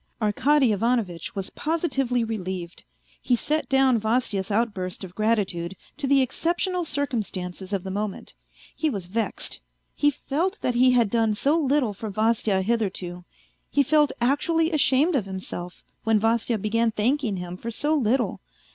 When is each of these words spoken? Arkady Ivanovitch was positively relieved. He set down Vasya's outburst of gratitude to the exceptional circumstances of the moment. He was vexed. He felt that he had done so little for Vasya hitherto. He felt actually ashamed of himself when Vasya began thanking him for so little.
Arkady 0.19 0.71
Ivanovitch 0.71 1.35
was 1.35 1.51
positively 1.51 2.23
relieved. 2.23 2.85
He 3.21 3.35
set 3.35 3.69
down 3.69 3.99
Vasya's 3.99 4.49
outburst 4.49 5.03
of 5.03 5.13
gratitude 5.13 5.75
to 5.97 6.07
the 6.07 6.23
exceptional 6.23 6.83
circumstances 6.83 7.71
of 7.71 7.83
the 7.83 7.91
moment. 7.91 8.33
He 8.75 8.89
was 8.89 9.05
vexed. 9.05 9.61
He 9.93 10.09
felt 10.09 10.59
that 10.61 10.73
he 10.73 10.93
had 10.93 11.11
done 11.11 11.35
so 11.35 11.55
little 11.55 11.93
for 11.93 12.09
Vasya 12.09 12.63
hitherto. 12.63 13.25
He 13.69 13.83
felt 13.83 14.11
actually 14.19 14.71
ashamed 14.71 15.13
of 15.15 15.25
himself 15.27 15.83
when 16.03 16.17
Vasya 16.19 16.57
began 16.57 16.89
thanking 16.89 17.37
him 17.37 17.55
for 17.55 17.69
so 17.69 17.93
little. 17.93 18.41